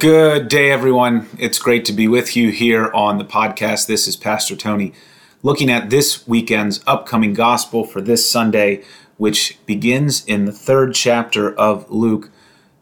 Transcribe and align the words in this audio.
Good 0.00 0.48
day, 0.48 0.72
everyone. 0.72 1.28
It's 1.38 1.58
great 1.58 1.84
to 1.84 1.92
be 1.92 2.08
with 2.08 2.36
you 2.36 2.50
here 2.50 2.90
on 2.92 3.18
the 3.18 3.24
podcast. 3.24 3.86
This 3.86 4.08
is 4.08 4.16
Pastor 4.16 4.56
Tony 4.56 4.92
looking 5.42 5.70
at 5.70 5.88
this 5.88 6.26
weekend's 6.26 6.82
upcoming 6.86 7.32
gospel 7.32 7.84
for 7.84 8.00
this 8.00 8.28
Sunday, 8.28 8.82
which 9.18 9.58
begins 9.66 10.24
in 10.24 10.46
the 10.46 10.52
third 10.52 10.94
chapter 10.94 11.54
of 11.54 11.88
Luke. 11.90 12.30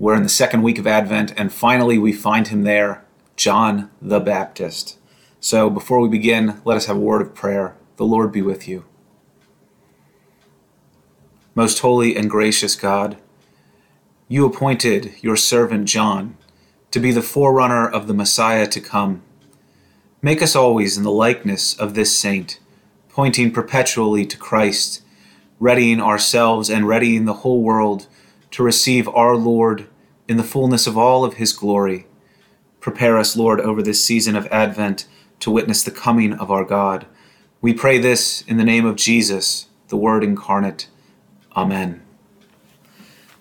We're 0.00 0.16
in 0.16 0.24
the 0.24 0.28
second 0.28 0.62
week 0.62 0.78
of 0.78 0.86
Advent, 0.86 1.32
and 1.36 1.52
finally 1.52 1.96
we 1.96 2.12
find 2.12 2.48
him 2.48 2.64
there, 2.64 3.04
John 3.36 3.88
the 4.02 4.20
Baptist. 4.20 4.98
So 5.38 5.70
before 5.70 6.00
we 6.00 6.08
begin, 6.08 6.60
let 6.64 6.76
us 6.76 6.86
have 6.86 6.96
a 6.96 7.00
word 7.00 7.22
of 7.22 7.34
prayer. 7.34 7.76
The 7.98 8.04
Lord 8.04 8.32
be 8.32 8.42
with 8.42 8.66
you. 8.66 8.84
Most 11.54 11.78
holy 11.78 12.16
and 12.16 12.28
gracious 12.28 12.74
God, 12.74 13.16
you 14.28 14.44
appointed 14.44 15.14
your 15.22 15.36
servant 15.36 15.86
John 15.88 16.36
to 16.96 17.00
be 17.00 17.12
the 17.12 17.20
forerunner 17.20 17.86
of 17.86 18.06
the 18.06 18.14
Messiah 18.14 18.66
to 18.66 18.80
come. 18.80 19.20
Make 20.22 20.40
us 20.40 20.56
always 20.56 20.96
in 20.96 21.02
the 21.02 21.10
likeness 21.10 21.78
of 21.78 21.92
this 21.92 22.16
saint, 22.16 22.58
pointing 23.10 23.50
perpetually 23.50 24.24
to 24.24 24.38
Christ, 24.38 25.02
readying 25.60 26.00
ourselves 26.00 26.70
and 26.70 26.88
readying 26.88 27.26
the 27.26 27.42
whole 27.44 27.62
world 27.62 28.06
to 28.52 28.62
receive 28.62 29.08
our 29.08 29.36
Lord 29.36 29.88
in 30.26 30.38
the 30.38 30.42
fullness 30.42 30.86
of 30.86 30.96
all 30.96 31.22
of 31.22 31.34
his 31.34 31.52
glory. 31.52 32.06
Prepare 32.80 33.18
us, 33.18 33.36
Lord, 33.36 33.60
over 33.60 33.82
this 33.82 34.02
season 34.02 34.34
of 34.34 34.46
Advent 34.46 35.06
to 35.40 35.50
witness 35.50 35.82
the 35.82 35.90
coming 35.90 36.32
of 36.32 36.50
our 36.50 36.64
God. 36.64 37.04
We 37.60 37.74
pray 37.74 37.98
this 37.98 38.40
in 38.48 38.56
the 38.56 38.64
name 38.64 38.86
of 38.86 38.96
Jesus, 38.96 39.66
the 39.88 39.98
Word 39.98 40.24
incarnate. 40.24 40.88
Amen 41.54 42.05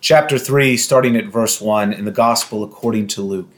chapter 0.00 0.38
3, 0.38 0.76
starting 0.76 1.16
at 1.16 1.26
verse 1.26 1.60
1, 1.60 1.92
in 1.92 2.04
the 2.04 2.12
Gospel 2.12 2.62
according 2.62 3.08
to 3.08 3.22
Luke. 3.22 3.50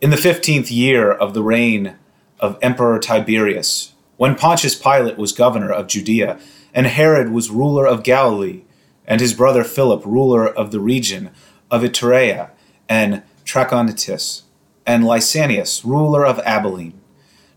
In 0.00 0.10
the 0.10 0.16
fifteenth 0.16 0.70
year 0.70 1.10
of 1.10 1.34
the 1.34 1.42
reign 1.42 1.96
of 2.38 2.58
Emperor 2.62 2.98
Tiberius, 2.98 3.92
when 4.16 4.36
Pontius 4.36 4.76
Pilate 4.76 5.18
was 5.18 5.32
governor 5.32 5.70
of 5.70 5.88
Judea, 5.88 6.38
and 6.72 6.86
Herod 6.86 7.32
was 7.32 7.50
ruler 7.50 7.86
of 7.86 8.04
Galilee, 8.04 8.62
and 9.04 9.20
his 9.20 9.34
brother 9.34 9.64
Philip 9.64 10.04
ruler 10.06 10.46
of 10.46 10.70
the 10.70 10.80
region 10.80 11.30
of 11.70 11.82
Iturea 11.82 12.50
and 12.88 13.22
Trachonitis, 13.44 14.42
and 14.86 15.02
Lysanias 15.02 15.84
ruler 15.84 16.24
of 16.24 16.38
Abilene, 16.40 17.00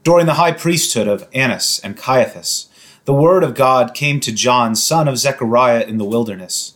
during 0.04 0.26
the 0.26 0.34
high 0.36 0.52
priesthood 0.52 1.08
of 1.08 1.28
Annas 1.34 1.80
and 1.80 1.96
Caiaphas, 1.96 2.68
the 3.06 3.14
word 3.14 3.44
of 3.44 3.54
God 3.54 3.94
came 3.94 4.20
to 4.22 4.32
John, 4.32 4.74
son 4.76 5.08
of 5.08 5.20
Zechariah, 5.20 5.84
in 5.84 6.00
the 6.00 6.06
wilderness 6.06 6.76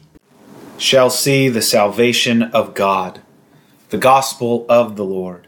shall 0.81 1.11
see 1.11 1.47
the 1.47 1.61
salvation 1.61 2.41
of 2.41 2.73
God, 2.73 3.21
the 3.89 3.99
gospel 3.99 4.65
of 4.67 4.95
the 4.95 5.05
Lord. 5.05 5.47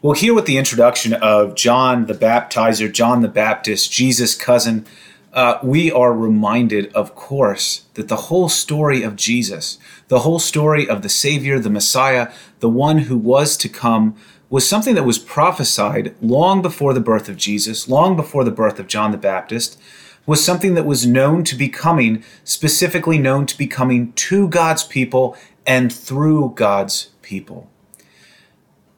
Well, 0.00 0.14
here 0.14 0.32
with 0.32 0.46
the 0.46 0.56
introduction 0.56 1.12
of 1.12 1.54
John 1.54 2.06
the 2.06 2.14
Baptizer, 2.14 2.90
John 2.90 3.20
the 3.20 3.28
Baptist, 3.28 3.92
Jesus' 3.92 4.34
cousin, 4.34 4.86
uh, 5.34 5.58
we 5.62 5.92
are 5.92 6.12
reminded, 6.14 6.90
of 6.94 7.14
course, 7.14 7.84
that 7.94 8.08
the 8.08 8.16
whole 8.16 8.48
story 8.48 9.02
of 9.02 9.16
Jesus, 9.16 9.78
the 10.08 10.20
whole 10.20 10.38
story 10.38 10.88
of 10.88 11.02
the 11.02 11.08
Savior, 11.10 11.58
the 11.58 11.68
Messiah, 11.68 12.32
the 12.60 12.68
one 12.68 12.98
who 13.00 13.18
was 13.18 13.58
to 13.58 13.68
come, 13.68 14.16
was 14.48 14.66
something 14.66 14.94
that 14.94 15.04
was 15.04 15.18
prophesied 15.18 16.14
long 16.22 16.62
before 16.62 16.94
the 16.94 17.00
birth 17.00 17.28
of 17.28 17.36
Jesus, 17.36 17.88
long 17.88 18.16
before 18.16 18.44
the 18.44 18.50
birth 18.50 18.78
of 18.78 18.86
John 18.86 19.10
the 19.10 19.18
Baptist 19.18 19.78
was 20.26 20.44
something 20.44 20.74
that 20.74 20.86
was 20.86 21.06
known 21.06 21.44
to 21.44 21.54
be 21.54 21.68
coming, 21.68 22.24
specifically 22.44 23.18
known 23.18 23.46
to 23.46 23.58
be 23.58 23.66
coming 23.66 24.12
to 24.12 24.48
God's 24.48 24.84
people 24.84 25.36
and 25.66 25.92
through 25.92 26.52
God's 26.56 27.10
people. 27.22 27.70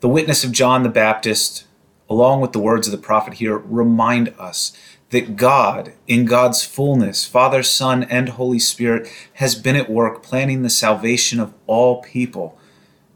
The 0.00 0.08
witness 0.08 0.44
of 0.44 0.52
John 0.52 0.82
the 0.82 0.88
Baptist, 0.88 1.66
along 2.08 2.40
with 2.40 2.52
the 2.52 2.58
words 2.58 2.86
of 2.86 2.92
the 2.92 2.98
prophet 2.98 3.34
here, 3.34 3.58
remind 3.58 4.34
us 4.38 4.76
that 5.10 5.36
God, 5.36 5.92
in 6.06 6.24
God's 6.24 6.64
fullness, 6.64 7.24
Father, 7.24 7.62
Son, 7.62 8.02
and 8.04 8.30
Holy 8.30 8.58
Spirit, 8.58 9.08
has 9.34 9.54
been 9.54 9.76
at 9.76 9.90
work 9.90 10.22
planning 10.22 10.62
the 10.62 10.70
salvation 10.70 11.38
of 11.40 11.54
all 11.66 12.02
people 12.02 12.58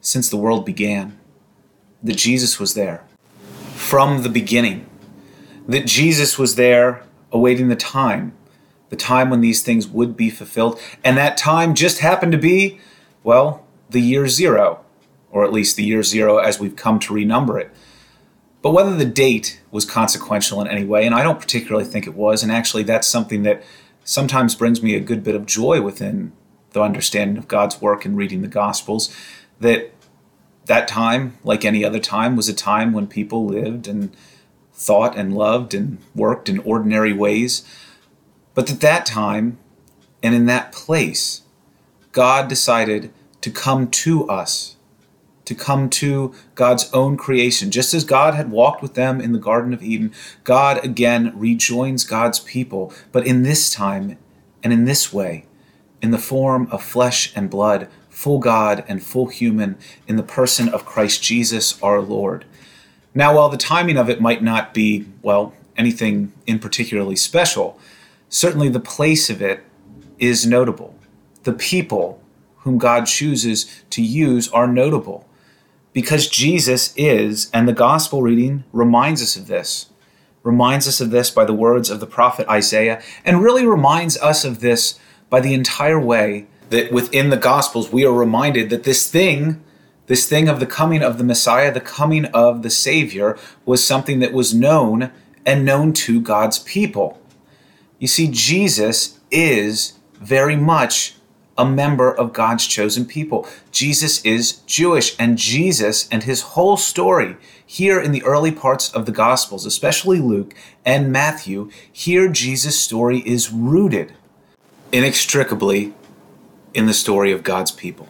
since 0.00 0.28
the 0.28 0.36
world 0.36 0.64
began. 0.64 1.18
That 2.02 2.16
Jesus 2.16 2.58
was 2.58 2.74
there 2.74 3.04
from 3.74 4.22
the 4.22 4.28
beginning. 4.28 4.88
That 5.68 5.86
Jesus 5.86 6.38
was 6.38 6.54
there 6.54 7.02
awaiting 7.32 7.68
the 7.68 7.76
time, 7.76 8.34
the 8.88 8.96
time 8.96 9.30
when 9.30 9.40
these 9.40 9.62
things 9.62 9.86
would 9.88 10.16
be 10.16 10.30
fulfilled. 10.30 10.80
And 11.04 11.16
that 11.16 11.36
time 11.36 11.74
just 11.74 12.00
happened 12.00 12.32
to 12.32 12.38
be, 12.38 12.80
well, 13.22 13.64
the 13.88 14.00
year 14.00 14.26
zero, 14.28 14.80
or 15.30 15.44
at 15.44 15.52
least 15.52 15.76
the 15.76 15.84
year 15.84 16.02
zero 16.02 16.38
as 16.38 16.58
we've 16.58 16.76
come 16.76 16.98
to 17.00 17.14
renumber 17.14 17.60
it. 17.60 17.70
But 18.62 18.72
whether 18.72 18.94
the 18.94 19.06
date 19.06 19.60
was 19.70 19.84
consequential 19.84 20.60
in 20.60 20.68
any 20.68 20.84
way, 20.84 21.06
and 21.06 21.14
I 21.14 21.22
don't 21.22 21.40
particularly 21.40 21.86
think 21.86 22.06
it 22.06 22.14
was, 22.14 22.42
and 22.42 22.52
actually 22.52 22.82
that's 22.82 23.06
something 23.06 23.42
that 23.44 23.62
sometimes 24.04 24.54
brings 24.54 24.82
me 24.82 24.94
a 24.94 25.00
good 25.00 25.22
bit 25.22 25.34
of 25.34 25.46
joy 25.46 25.80
within 25.80 26.32
the 26.72 26.82
understanding 26.82 27.36
of 27.36 27.48
God's 27.48 27.80
work 27.80 28.04
in 28.04 28.16
reading 28.16 28.42
the 28.42 28.48
Gospels, 28.48 29.14
that 29.60 29.92
that 30.66 30.86
time, 30.86 31.36
like 31.42 31.64
any 31.64 31.84
other 31.84 31.98
time, 31.98 32.36
was 32.36 32.48
a 32.48 32.54
time 32.54 32.92
when 32.92 33.06
people 33.06 33.46
lived 33.46 33.88
and 33.88 34.14
thought 34.80 35.14
and 35.14 35.36
loved 35.36 35.74
and 35.74 35.98
worked 36.14 36.48
in 36.48 36.58
ordinary 36.60 37.12
ways. 37.12 37.64
But 38.54 38.70
at 38.70 38.80
that 38.80 39.04
time 39.04 39.58
and 40.22 40.34
in 40.34 40.46
that 40.46 40.72
place, 40.72 41.42
God 42.12 42.48
decided 42.48 43.12
to 43.42 43.50
come 43.50 43.90
to 43.90 44.26
us, 44.28 44.76
to 45.44 45.54
come 45.54 45.90
to 45.90 46.34
God's 46.54 46.90
own 46.94 47.18
creation. 47.18 47.70
Just 47.70 47.92
as 47.92 48.04
God 48.04 48.34
had 48.34 48.50
walked 48.50 48.80
with 48.80 48.94
them 48.94 49.20
in 49.20 49.32
the 49.32 49.38
Garden 49.38 49.74
of 49.74 49.82
Eden, 49.82 50.12
God 50.44 50.82
again 50.82 51.38
rejoins 51.38 52.04
God's 52.04 52.40
people, 52.40 52.90
but 53.12 53.26
in 53.26 53.42
this 53.42 53.72
time 53.72 54.16
and 54.62 54.72
in 54.72 54.86
this 54.86 55.12
way, 55.12 55.44
in 56.00 56.10
the 56.10 56.18
form 56.18 56.68
of 56.70 56.82
flesh 56.82 57.36
and 57.36 57.50
blood, 57.50 57.86
full 58.08 58.38
God 58.38 58.82
and 58.88 59.02
full 59.02 59.26
human, 59.26 59.76
in 60.08 60.16
the 60.16 60.22
person 60.22 60.70
of 60.70 60.86
Christ 60.86 61.22
Jesus 61.22 61.80
our 61.82 62.00
Lord. 62.00 62.46
Now, 63.14 63.34
while 63.34 63.48
the 63.48 63.56
timing 63.56 63.96
of 63.96 64.08
it 64.08 64.20
might 64.20 64.42
not 64.42 64.72
be, 64.72 65.06
well, 65.22 65.52
anything 65.76 66.32
in 66.46 66.58
particularly 66.58 67.16
special, 67.16 67.78
certainly 68.28 68.68
the 68.68 68.80
place 68.80 69.30
of 69.30 69.42
it 69.42 69.64
is 70.18 70.46
notable. 70.46 70.94
The 71.42 71.52
people 71.52 72.22
whom 72.58 72.78
God 72.78 73.06
chooses 73.06 73.82
to 73.90 74.02
use 74.02 74.48
are 74.50 74.68
notable 74.68 75.26
because 75.92 76.28
Jesus 76.28 76.94
is, 76.96 77.50
and 77.52 77.66
the 77.66 77.72
gospel 77.72 78.22
reading 78.22 78.64
reminds 78.72 79.22
us 79.22 79.36
of 79.36 79.48
this, 79.48 79.90
reminds 80.42 80.86
us 80.86 81.00
of 81.00 81.10
this 81.10 81.30
by 81.30 81.44
the 81.44 81.54
words 81.54 81.90
of 81.90 82.00
the 82.00 82.06
prophet 82.06 82.48
Isaiah, 82.48 83.02
and 83.24 83.42
really 83.42 83.66
reminds 83.66 84.16
us 84.18 84.44
of 84.44 84.60
this 84.60 84.98
by 85.28 85.40
the 85.40 85.54
entire 85.54 85.98
way 85.98 86.46
that 86.68 86.92
within 86.92 87.30
the 87.30 87.36
gospels 87.36 87.92
we 87.92 88.04
are 88.04 88.12
reminded 88.12 88.70
that 88.70 88.84
this 88.84 89.10
thing 89.10 89.62
this 90.10 90.28
thing 90.28 90.48
of 90.48 90.58
the 90.58 90.66
coming 90.66 91.04
of 91.04 91.18
the 91.18 91.24
Messiah, 91.24 91.72
the 91.72 91.80
coming 91.80 92.24
of 92.24 92.64
the 92.64 92.68
Savior, 92.68 93.38
was 93.64 93.84
something 93.84 94.18
that 94.18 94.32
was 94.32 94.52
known 94.52 95.12
and 95.46 95.64
known 95.64 95.92
to 95.92 96.20
God's 96.20 96.58
people. 96.58 97.22
You 98.00 98.08
see, 98.08 98.28
Jesus 98.28 99.20
is 99.30 99.92
very 100.14 100.56
much 100.56 101.14
a 101.56 101.64
member 101.64 102.12
of 102.12 102.32
God's 102.32 102.66
chosen 102.66 103.06
people. 103.06 103.46
Jesus 103.70 104.20
is 104.24 104.54
Jewish, 104.66 105.14
and 105.16 105.38
Jesus 105.38 106.08
and 106.08 106.24
his 106.24 106.42
whole 106.42 106.76
story 106.76 107.36
here 107.64 108.00
in 108.00 108.10
the 108.10 108.24
early 108.24 108.50
parts 108.50 108.92
of 108.92 109.06
the 109.06 109.12
Gospels, 109.12 109.64
especially 109.64 110.18
Luke 110.18 110.54
and 110.84 111.12
Matthew, 111.12 111.70
here 111.92 112.28
Jesus' 112.28 112.80
story 112.80 113.20
is 113.20 113.52
rooted 113.52 114.12
inextricably 114.90 115.94
in 116.74 116.86
the 116.86 116.94
story 116.94 117.30
of 117.30 117.44
God's 117.44 117.70
people. 117.70 118.08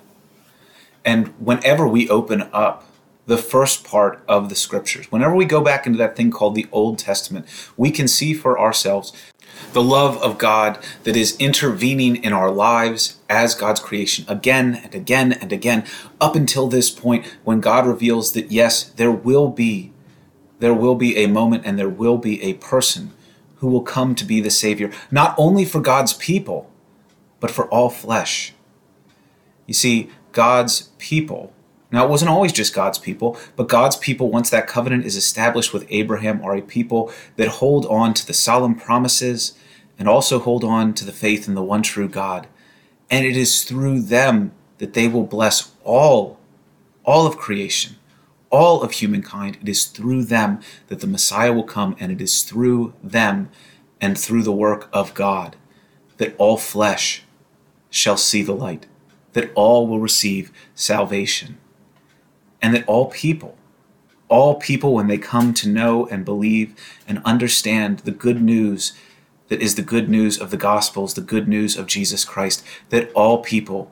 And 1.05 1.29
whenever 1.38 1.87
we 1.87 2.08
open 2.08 2.49
up 2.52 2.87
the 3.26 3.38
first 3.38 3.85
part 3.85 4.23
of 4.29 4.49
the 4.49 4.55
scriptures, 4.55 5.11
whenever 5.11 5.35
we 5.35 5.44
go 5.44 5.61
back 5.61 5.87
into 5.87 5.99
that 5.99 6.17
thing 6.17 6.31
called 6.31 6.55
the 6.55 6.67
Old 6.73 6.99
Testament, 6.99 7.47
we 7.76 7.91
can 7.91 8.08
see 8.08 8.35
for 8.35 8.58
ourselves 8.58 9.12
the 9.73 9.82
love 9.82 10.20
of 10.23 10.38
God 10.38 10.79
that 11.05 11.17
is 11.17 11.37
intervening 11.38 12.17
in 12.17 12.32
our 12.32 12.50
lives 12.50 13.19
as 13.29 13.55
God's 13.55 13.81
creation 13.81 14.25
again 14.29 14.81
and 14.82 14.94
again 14.94 15.32
and 15.32 15.52
again, 15.52 15.85
up 16.20 16.35
until 16.35 16.67
this 16.67 16.91
point 16.91 17.26
when 17.44 17.61
God 17.61 17.87
reveals 17.87 18.32
that 18.32 18.50
yes, 18.50 18.85
there 18.85 19.12
will 19.12 19.49
be 19.49 19.93
there 20.58 20.75
will 20.75 20.94
be 20.94 21.17
a 21.17 21.26
moment 21.26 21.64
and 21.64 21.79
there 21.79 21.88
will 21.88 22.19
be 22.19 22.43
a 22.43 22.53
person 22.55 23.12
who 23.56 23.69
will 23.69 23.82
come 23.82 24.14
to 24.14 24.25
be 24.25 24.41
the 24.41 24.50
Savior, 24.50 24.91
not 25.11 25.35
only 25.38 25.64
for 25.64 25.81
God's 25.81 26.12
people, 26.12 26.70
but 27.41 27.50
for 27.50 27.67
all 27.69 27.88
flesh. 27.88 28.53
You 29.67 29.75
see, 29.75 30.11
God's 30.32 30.91
people, 30.99 31.53
now 31.93 32.05
it 32.05 32.11
wasn't 32.11 32.31
always 32.31 32.53
just 32.53 32.75
God's 32.75 32.99
people, 32.99 33.37
but 33.56 33.69
God's 33.69 33.97
people, 33.97 34.31
once 34.31 34.50
that 34.50 34.69
covenant 34.69 35.05
is 35.05 35.17
established 35.17 35.73
with 35.73 35.87
Abraham, 35.91 36.43
are 36.43 36.56
a 36.56 36.62
people 36.62 37.12
that 37.37 37.49
hold 37.49 37.87
on 37.87 38.15
to 38.15 38.27
the 38.27 38.35
solemn 38.35 38.77
promises 38.77 39.55
and 39.99 40.09
also 40.09 40.38
hold 40.38 40.62
on 40.62 40.94
to 40.94 41.05
the 41.05 41.12
faith 41.12 41.49
in 41.49 41.55
the 41.55 41.62
one 41.62 41.82
true 41.82 42.09
God. 42.09 42.47
And 43.11 43.27
it 43.27 43.37
is 43.37 43.65
through 43.65 44.03
them 44.03 44.53
that 44.79 44.94
they 44.94 45.09
will 45.09 45.25
bless 45.25 45.73
all, 45.85 46.38
all 47.05 47.27
of 47.27 47.37
creation 47.37 47.97
all 48.50 48.82
of 48.82 48.93
humankind. 48.93 49.59
It 49.62 49.69
is 49.69 49.85
through 49.85 50.25
them 50.25 50.61
that 50.88 51.00
the 51.00 51.06
Messiah 51.06 51.53
will 51.53 51.65
come, 51.65 51.97
and 51.99 52.12
it 52.12 52.21
is 52.21 52.43
through 52.43 52.93
them 53.03 53.49
and 54.00 54.19
through 54.19 54.43
the 54.43 54.53
work 54.53 54.88
of 54.93 55.15
God 55.15 55.56
that 56.19 56.35
all 56.37 56.56
flesh 56.56 57.23
shall 57.88 58.17
see 58.17 58.43
the 58.43 58.55
light, 58.55 58.87
that 59.32 59.53
all 59.55 59.87
will 59.87 60.00
receive 60.00 60.53
salvation, 60.75 61.59
and 62.62 62.75
that 62.75 62.87
all 62.87 63.06
people, 63.06 63.56
all 64.29 64.56
people, 64.56 64.94
when 64.94 65.09
they 65.09 65.19
come 65.19 65.55
to 65.55 65.69
know 65.69 66.06
and 66.06 66.25
believe 66.25 66.75
and 67.06 67.23
understand 67.25 68.00
the 68.00 68.11
good 68.11 68.41
news 68.43 68.93
that 69.49 69.62
is 69.62 69.75
the 69.75 69.82
good 69.82 70.09
news 70.09 70.38
of 70.38 70.50
the 70.50 70.56
Gospels, 70.56 71.15
the 71.15 71.21
good 71.21 71.49
news 71.49 71.77
of 71.77 71.87
Jesus 71.87 72.25
Christ, 72.25 72.65
that 72.91 73.12
all 73.12 73.38
people 73.38 73.91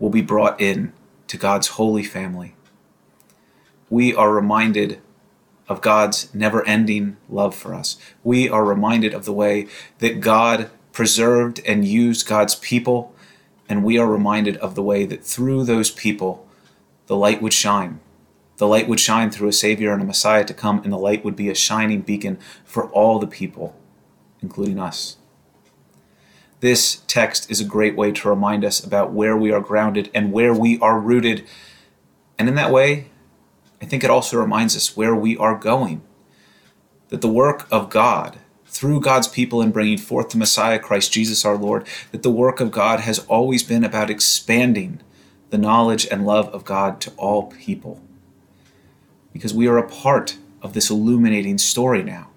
will 0.00 0.10
be 0.10 0.22
brought 0.22 0.60
in 0.60 0.92
to 1.28 1.36
God's 1.36 1.68
holy 1.68 2.02
family 2.02 2.56
we 3.90 4.14
are 4.14 4.32
reminded 4.32 5.00
of 5.68 5.80
God's 5.80 6.32
never 6.34 6.66
ending 6.66 7.16
love 7.28 7.54
for 7.54 7.74
us. 7.74 7.98
We 8.22 8.48
are 8.48 8.64
reminded 8.64 9.14
of 9.14 9.24
the 9.24 9.32
way 9.32 9.68
that 9.98 10.20
God 10.20 10.70
preserved 10.92 11.60
and 11.66 11.84
used 11.84 12.26
God's 12.26 12.54
people, 12.56 13.14
and 13.68 13.84
we 13.84 13.98
are 13.98 14.06
reminded 14.06 14.56
of 14.58 14.74
the 14.74 14.82
way 14.82 15.04
that 15.06 15.24
through 15.24 15.64
those 15.64 15.90
people, 15.90 16.48
the 17.06 17.16
light 17.16 17.42
would 17.42 17.52
shine. 17.52 18.00
The 18.56 18.66
light 18.66 18.88
would 18.88 19.00
shine 19.00 19.30
through 19.30 19.48
a 19.48 19.52
Savior 19.52 19.92
and 19.92 20.02
a 20.02 20.06
Messiah 20.06 20.44
to 20.44 20.54
come, 20.54 20.80
and 20.82 20.92
the 20.92 20.98
light 20.98 21.24
would 21.24 21.36
be 21.36 21.50
a 21.50 21.54
shining 21.54 22.00
beacon 22.00 22.38
for 22.64 22.88
all 22.90 23.18
the 23.18 23.26
people, 23.26 23.76
including 24.40 24.78
us. 24.78 25.16
This 26.60 27.02
text 27.06 27.50
is 27.50 27.60
a 27.60 27.64
great 27.64 27.96
way 27.96 28.12
to 28.12 28.28
remind 28.28 28.64
us 28.64 28.82
about 28.82 29.12
where 29.12 29.36
we 29.36 29.52
are 29.52 29.60
grounded 29.60 30.10
and 30.14 30.32
where 30.32 30.54
we 30.54 30.78
are 30.80 30.98
rooted. 30.98 31.44
And 32.38 32.48
in 32.48 32.54
that 32.54 32.72
way, 32.72 33.10
I 33.82 33.84
think 33.84 34.02
it 34.02 34.10
also 34.10 34.38
reminds 34.38 34.74
us 34.74 34.96
where 34.96 35.14
we 35.14 35.36
are 35.36 35.54
going. 35.54 36.02
That 37.10 37.20
the 37.20 37.28
work 37.28 37.68
of 37.70 37.90
God, 37.90 38.38
through 38.66 39.00
God's 39.00 39.28
people 39.28 39.62
in 39.62 39.70
bringing 39.70 39.98
forth 39.98 40.30
the 40.30 40.38
Messiah, 40.38 40.78
Christ 40.78 41.12
Jesus 41.12 41.44
our 41.44 41.56
Lord, 41.56 41.86
that 42.12 42.22
the 42.22 42.30
work 42.30 42.60
of 42.60 42.70
God 42.70 43.00
has 43.00 43.20
always 43.20 43.62
been 43.62 43.84
about 43.84 44.10
expanding 44.10 45.00
the 45.50 45.58
knowledge 45.58 46.06
and 46.10 46.26
love 46.26 46.48
of 46.48 46.64
God 46.64 47.00
to 47.02 47.12
all 47.16 47.44
people. 47.44 48.00
Because 49.32 49.54
we 49.54 49.66
are 49.66 49.78
a 49.78 49.88
part 49.88 50.36
of 50.62 50.72
this 50.72 50.90
illuminating 50.90 51.58
story 51.58 52.02
now. 52.02 52.28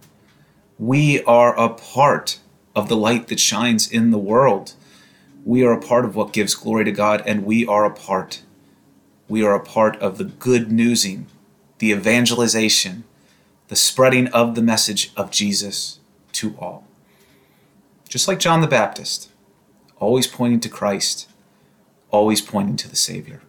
We 0.77 1.23
are 1.23 1.57
a 1.57 1.69
part 1.69 2.39
of 2.75 2.87
the 2.87 2.97
light 2.97 3.27
that 3.27 3.39
shines 3.39 3.89
in 3.89 4.11
the 4.11 4.17
world. 4.17 4.73
We 5.43 5.63
are 5.63 5.73
a 5.73 5.81
part 5.81 6.05
of 6.05 6.15
what 6.15 6.33
gives 6.33 6.55
glory 6.55 6.85
to 6.85 6.91
God, 6.91 7.23
and 7.25 7.45
we 7.45 7.65
are 7.65 7.85
a 7.85 7.91
part 7.91 8.43
we 9.29 9.43
are 9.43 9.53
a 9.53 9.63
part 9.63 9.95
of 9.97 10.17
the 10.17 10.23
good 10.23 10.71
newsing, 10.71 11.27
the 11.77 11.91
evangelization, 11.91 13.03
the 13.67 13.75
spreading 13.75 14.27
of 14.29 14.55
the 14.55 14.61
message 14.63 15.11
of 15.15 15.29
Jesus 15.29 15.98
to 16.33 16.55
all. 16.57 16.85
Just 18.07 18.27
like 18.27 18.39
John 18.39 18.61
the 18.61 18.67
Baptist, 18.67 19.29
always 19.97 20.27
pointing 20.27 20.59
to 20.61 20.69
Christ, 20.69 21.29
always 22.11 22.41
pointing 22.41 22.75
to 22.77 22.89
the 22.89 22.95
Savior. 22.95 23.41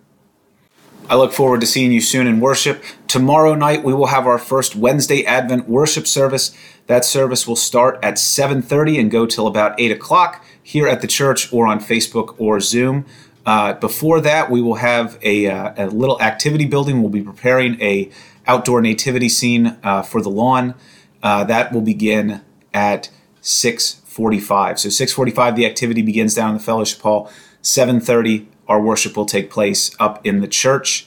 I 1.08 1.16
look 1.16 1.32
forward 1.32 1.60
to 1.62 1.66
seeing 1.66 1.90
you 1.90 2.00
soon 2.00 2.26
in 2.26 2.38
worship. 2.38 2.84
Tomorrow 3.08 3.54
night 3.56 3.82
we 3.82 3.92
will 3.92 4.06
have 4.06 4.26
our 4.26 4.38
first 4.38 4.76
Wednesday 4.76 5.24
Advent 5.24 5.68
worship 5.68 6.06
service. 6.06 6.56
That 6.86 7.04
service 7.04 7.48
will 7.48 7.56
start 7.56 7.98
at 8.02 8.14
7:30 8.14 9.00
and 9.00 9.10
go 9.10 9.26
till 9.26 9.46
about 9.46 9.74
8 9.80 9.90
o'clock 9.90 10.44
here 10.62 10.86
at 10.86 11.00
the 11.00 11.08
church 11.08 11.52
or 11.52 11.66
on 11.66 11.80
Facebook 11.80 12.36
or 12.38 12.60
Zoom. 12.60 13.06
Uh, 13.44 13.72
before 13.72 14.20
that, 14.20 14.50
we 14.50 14.60
will 14.62 14.76
have 14.76 15.18
a, 15.22 15.46
uh, 15.46 15.72
a, 15.76 15.86
little 15.88 16.20
activity 16.20 16.66
building. 16.66 17.00
We'll 17.00 17.10
be 17.10 17.22
preparing 17.22 17.80
a 17.80 18.10
outdoor 18.46 18.80
nativity 18.80 19.28
scene 19.28 19.78
uh, 19.82 20.02
for 20.02 20.20
the 20.22 20.28
lawn. 20.28 20.74
Uh, 21.22 21.44
that 21.44 21.72
will 21.72 21.80
begin 21.80 22.42
at 22.72 23.08
6:45. 23.43 24.78
So 24.78 24.88
6:45, 24.88 25.56
the 25.56 25.67
activity 25.67 26.02
begins 26.02 26.34
down 26.34 26.50
in 26.50 26.56
the 26.56 26.62
fellowship 26.62 27.00
hall. 27.00 27.31
7:30, 27.62 28.46
our 28.69 28.81
worship 28.81 29.17
will 29.17 29.26
take 29.26 29.50
place 29.50 29.90
up 29.99 30.20
in 30.25 30.40
the 30.40 30.49
church. 30.49 31.06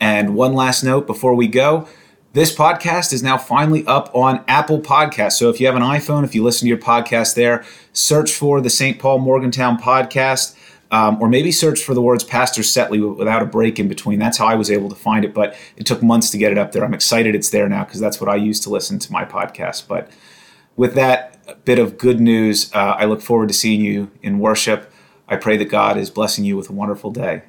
And 0.00 0.34
one 0.34 0.54
last 0.54 0.82
note 0.82 1.06
before 1.06 1.34
we 1.34 1.46
go. 1.46 1.86
This 2.32 2.52
podcast 2.52 3.12
is 3.12 3.22
now 3.22 3.38
finally 3.38 3.86
up 3.86 4.10
on 4.12 4.42
Apple 4.48 4.80
Podcasts. 4.80 5.34
So 5.34 5.50
if 5.50 5.60
you 5.60 5.66
have 5.66 5.76
an 5.76 5.82
iPhone, 5.82 6.24
if 6.24 6.34
you 6.34 6.42
listen 6.42 6.66
to 6.66 6.68
your 6.68 6.78
podcast 6.78 7.36
there, 7.36 7.64
search 7.92 8.32
for 8.32 8.60
the 8.60 8.70
St. 8.70 8.98
Paul 8.98 9.20
Morgantown 9.20 9.78
podcast 9.78 10.56
um, 10.94 11.20
or 11.20 11.28
maybe 11.28 11.50
search 11.50 11.82
for 11.82 11.92
the 11.92 12.00
words 12.00 12.22
Pastor 12.22 12.62
Setley 12.62 13.16
without 13.16 13.42
a 13.42 13.46
break 13.46 13.80
in 13.80 13.88
between. 13.88 14.20
That's 14.20 14.38
how 14.38 14.46
I 14.46 14.54
was 14.54 14.70
able 14.70 14.88
to 14.88 14.94
find 14.94 15.24
it, 15.24 15.34
but 15.34 15.56
it 15.76 15.86
took 15.86 16.02
months 16.04 16.30
to 16.30 16.38
get 16.38 16.52
it 16.52 16.58
up 16.58 16.70
there. 16.70 16.84
I'm 16.84 16.94
excited 16.94 17.34
it's 17.34 17.50
there 17.50 17.68
now 17.68 17.84
because 17.84 17.98
that's 17.98 18.20
what 18.20 18.30
I 18.30 18.36
use 18.36 18.60
to 18.60 18.70
listen 18.70 19.00
to 19.00 19.12
my 19.12 19.24
podcast. 19.24 19.88
But 19.88 20.08
with 20.76 20.94
that 20.94 21.64
bit 21.64 21.78
of 21.78 21.98
good 21.98 22.20
news, 22.20 22.72
uh, 22.74 22.96
I 22.98 23.04
look 23.04 23.20
forward 23.20 23.48
to 23.48 23.54
seeing 23.54 23.80
you 23.80 24.10
in 24.22 24.38
worship. 24.38 24.92
I 25.28 25.36
pray 25.36 25.56
that 25.56 25.66
God 25.66 25.96
is 25.96 26.10
blessing 26.10 26.44
you 26.44 26.56
with 26.56 26.68
a 26.68 26.72
wonderful 26.72 27.10
day. 27.10 27.42